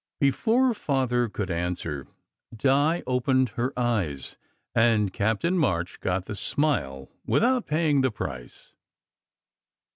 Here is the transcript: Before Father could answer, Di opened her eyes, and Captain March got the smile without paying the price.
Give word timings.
Before 0.19 0.73
Father 0.73 1.29
could 1.29 1.51
answer, 1.51 2.07
Di 2.55 3.03
opened 3.05 3.49
her 3.49 3.71
eyes, 3.77 4.35
and 4.73 5.13
Captain 5.13 5.55
March 5.55 5.99
got 5.99 6.25
the 6.25 6.35
smile 6.35 7.11
without 7.27 7.67
paying 7.67 8.01
the 8.01 8.09
price. 8.09 8.73